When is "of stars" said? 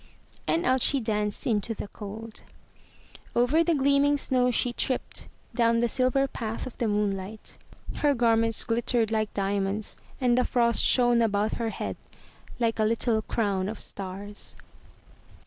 13.69-14.55